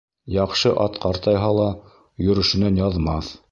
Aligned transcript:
Яҡшы 0.35 0.71
ат 0.85 0.97
ҡартайһа 1.03 1.51
ла, 1.59 1.69
йөрөшөнән 2.27 2.83
яҙмаҫ. 2.83 3.33